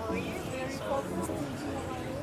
[0.00, 0.22] Oh, you're
[0.52, 2.17] very focused.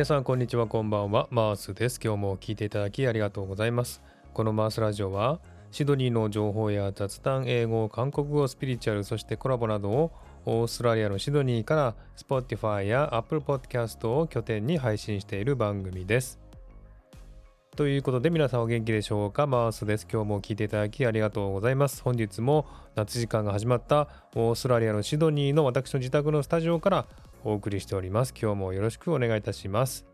[0.00, 1.28] 皆さんこんにちはこんばんは。
[1.30, 2.00] マースです。
[2.02, 4.00] 今日も聞いていただきありがとうございます。
[4.32, 5.40] このマースラジオは
[5.72, 10.10] シドニーの情報や雑談英語韓国語スピリチュアルそしてコラボなどを
[10.46, 16.40] オーストラリアのシドニーから Spotify や Apple Podcast を拠点に配信している番組です。
[17.76, 19.46] ということで皆さんお元気でしょうか？
[19.46, 20.08] マースです。
[20.10, 22.02] 今日も聞いていただきありがとうございます。
[22.02, 22.64] 本日も
[22.94, 27.06] 夏時間が始まったオーストラリアのシドニーの私の自宅のスタジオから
[27.44, 28.34] お送りしております。
[28.40, 30.04] 今日もよろしくお願いいたします。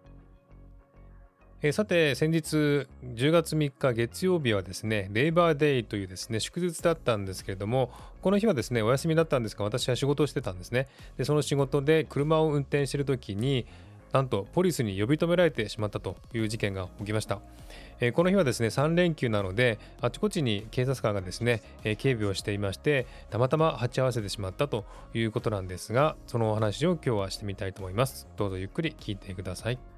[1.63, 10.87] えー、さて、先日10月3日月曜日はですね、レイバーデイというですね、祝日だったんですけれども、この日はですね、お休みだったんですが、私は仕事をしてたんですね。
[11.17, 13.67] で、その仕事で車を運転している時に、
[14.13, 17.41] なんとポリスに呼び止められてしまったという事件が起きました。
[18.01, 28.27] え、この日はですね3連休なのであちこちに警察官がですね、え、警備をしていましてたまたま鉢合わせてしまったということなんですがそのお話を今日はしてみたいと思います。
[28.37, 29.96] どうぞゆっくり聞いてください。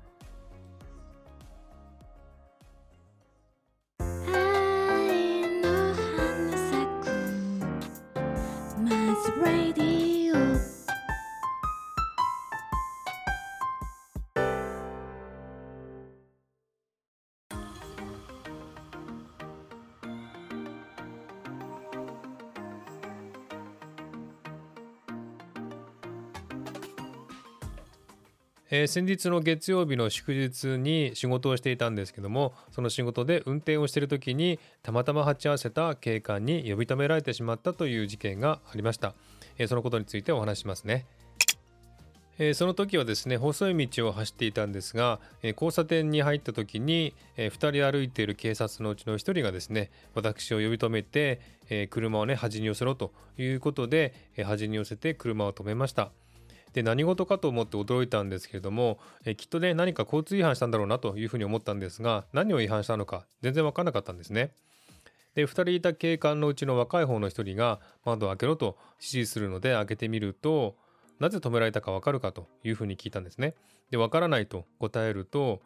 [28.71, 39.15] えー、先日の月曜日の祝日に仕事をしていたんですけどもその仕事で運転をしている時にたまたま鉢合わせた警官に呼び止められてしまったという事件がありました、
[39.57, 41.07] えー、そのことについてお話しますね
[42.41, 56.13] えー、その時はですね細い道を走っていたんですが、え、交差点に入った時に、え、2人歩いている警察のうちの1人がですね私を呼び止めて、え車をね端に寄せろということで、え端に寄せて車を止めました。
[56.73, 64.53] で何事かと思って驚いたんですけれども、えきっとね何か交通違反したんだろうなというふうに思ったんですが何を違反したのか全然分からなかったんですね。
[65.35, 70.77] で2人いた警官のうちの若い方の1人が窓を開けろと指示するので開けてみると
[71.21, 73.55] なぜ止められたか分かるかというふうに聞いたんですね。
[73.91, 75.61] で分からないと答えると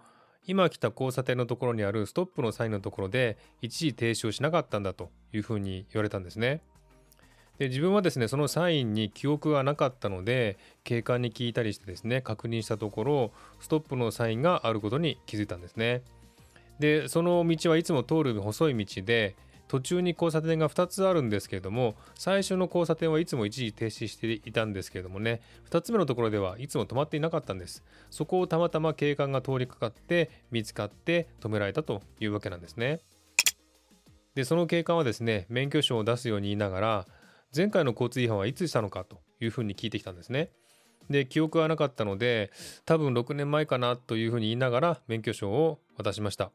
[0.45, 6.63] 今来た交差点のところにあるストップのサインのところで一時停止をしなかったんだというふうに言われたんですね。
[7.63, 16.03] で自分はですねそのサインに記憶がなかったので警官に聞いたりしてですね確認したところストップのサインがあることに気づいたんですね。
[16.81, 19.37] でその道はいつも通る細い道で
[19.69, 25.41] 途中に交差点が2つあるんですけれども最初の交差点はいつも一時停止していたんですけれどもね
[25.71, 27.85] 2つ目のところではいつも止まっていなかったんです。
[28.11, 32.99] そこをたまたま警官が通りかかって見つかって止められたというわけなんですね。
[34.35, 37.07] でその警官はですね免許証を出すように言いながら
[37.55, 40.51] 前回の交通違反はいつしたのかというふうに聞いてきたんですね。
[41.11, 42.51] で記憶はなかったので
[42.87, 46.51] 多分6年前かなというふうに言いながら免許証を渡しました。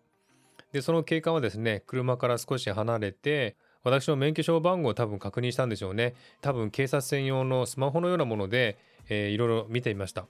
[0.71, 10.27] でその警官はですね車から少し離れて私の免許証番号を多分確認したんでしょうね多分警察専用のスマホのようなもので、えー、いろいろ見てみました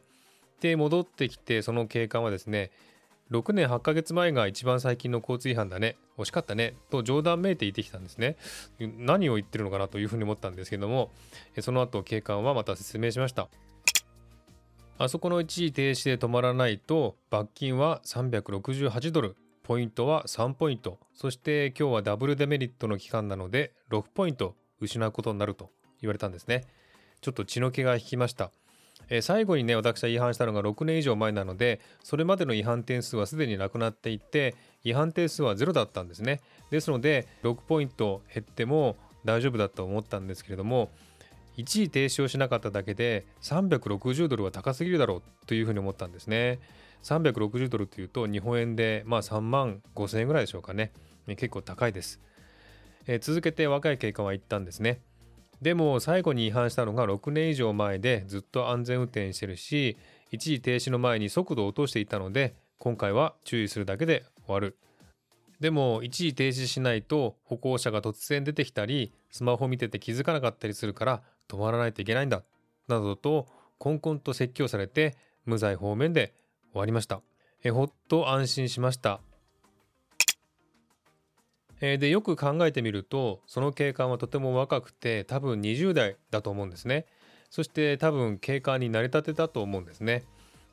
[0.62, 2.72] で戻ってきてその警官はですね
[3.32, 5.98] 6年8ヶ月前が一番最近の交通違反だね。
[6.18, 6.76] 惜しかったね。
[6.90, 8.38] と冗談めいて言ってきたんですね。
[8.80, 11.12] 何を言ってるのかなというふうに思ったんですけども
[11.60, 13.50] その後警官はまた説明しました。
[15.00, 19.36] あそこの一時停止で止まらないと罰金は368ドル。
[19.64, 20.98] ポイントは3ポイント。
[21.14, 25.72] そして今日はダブルデメリットの期間なので6ポイント失うことになると
[26.02, 26.64] 言われたんですね。
[27.20, 28.52] ちょっと血の気が引きました。
[29.10, 36.42] え、最後にね私は違反したのが6年以上前なのでそれまでの違反点数はすでになくなっていて違反点数は0だったんですね。
[36.72, 38.96] ですので6ポイント減っても
[39.26, 40.90] 大丈夫だと思ったんですけれども
[41.56, 46.60] 一時停止をしなかっただけで360ドルは高すぎるだろうというふうに思ったんですね。
[47.04, 50.92] 360ドルというと日本円でまあ3万5千円ぐらいでしょうかね。
[51.28, 52.22] 結構高いです、
[53.06, 55.02] えー、続けて若い警官は言ったんですね。
[55.62, 59.98] でも最後に違反したのが6年以上前でずっと安全運転してるし
[60.32, 64.78] 一時停止の前に速度を落としていたので今回は注意するだけで終わる。
[65.60, 72.44] でも一時停止しないと歩行者が突然出てきたりスマホ見てて気づかなかったりするから止まらないといけないんだ
[72.88, 73.48] などと
[73.80, 76.36] コンコンと説教されて無罪方面で
[76.74, 77.22] 終わりました。
[77.64, 79.27] えほっと安心しました。
[81.82, 87.06] えでよく考えてみるとその警官はとても若くて多分20代だと思うんですね。
[87.50, 90.24] そして多分警官になりたてだと思うんですね。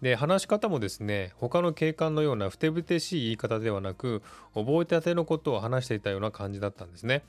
[0.03, 4.23] で話し方もですね他の警官のようなふてぶてしい言い方ではなく
[4.55, 7.23] 覚えたてのことを話していたような感じだったんですね。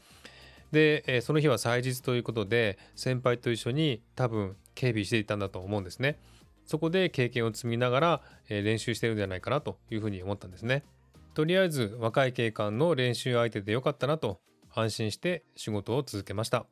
[0.71, 6.17] で、えその日は祭日ということで先輩と一緒に多分警備していたんだと思うんですね。
[6.65, 10.83] そこで経験を積みながら、え練習してるんじゃないかなというふうに思ったんですね。
[11.35, 14.39] とりあえず若い警官の練習相手でよかったなと
[14.73, 16.65] 安心して仕事を続けました。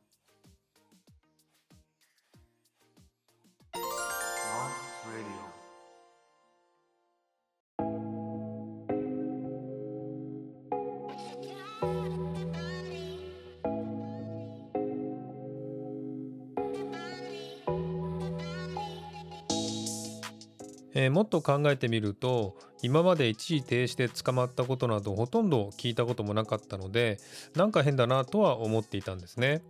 [20.94, 27.18] えー、もっと考えてみると今まで一時停止で捕まったことなどほとんど聞いたこともなかったので
[27.54, 29.62] なんか変だなとは思っていたんですね。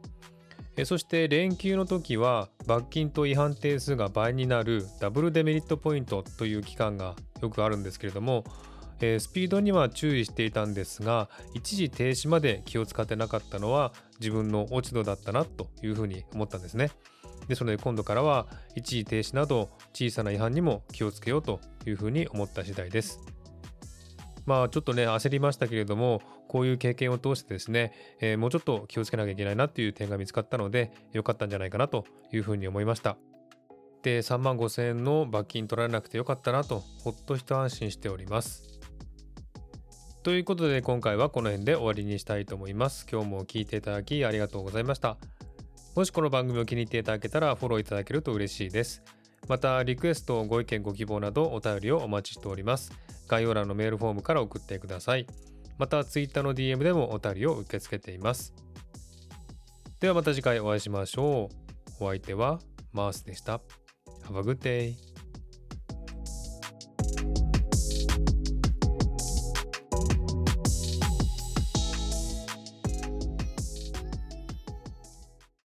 [0.77, 8.45] えそして連休の時は罰金と違反定数が倍になるダブルデメリットポイントという期間がよくあるんですけれども、
[9.13, 16.91] えスピードには注意していたんですが一時停止まで気を使ってなかったのは自分の落ち度だったなというふうに思ったんですね。
[17.49, 23.21] ですので今度からは一時停止など小さな違反にも気をつけようというふうに思った次第です。
[24.47, 33.17] まあちょっとね焦りましたけれどもこういう経験を通してですね、えー、もうちょっと気をつけなきゃいけないなっていう点が見つかったので良かったんじゃないかなというふうに思いました。
[34.03, 38.74] で3万5000円の罰金取られなくてよかったなとほっと一安心しております。
[40.25, 43.07] ということで今回はこの辺で終わりにしたいと思います。
[43.13, 45.19] 今日も聴いていただきありがとうございました。
[45.95, 49.03] もしこの番組を気に入っていただけたらフォローいただけると嬉しいです。
[49.49, 52.91] また、リクエスト、ご意見、ご希望などお便りをお待ちしております。
[53.29, 55.27] 概要欄のメールフォームから送ってください。
[55.77, 58.55] また、Twitter の DM でもお便りを受け付けています。
[60.01, 61.51] ではまた次回お会いしましょ
[62.01, 62.05] う。
[62.05, 62.61] お相手は
[62.95, 63.61] マースでした。
[64.27, 65.14] Have a good day.